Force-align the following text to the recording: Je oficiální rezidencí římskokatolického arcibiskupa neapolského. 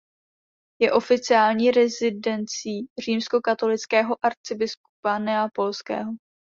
Je 0.81 0.91
oficiální 0.91 1.71
rezidencí 1.71 2.87
římskokatolického 3.05 4.17
arcibiskupa 4.25 5.19
neapolského. 5.19 6.11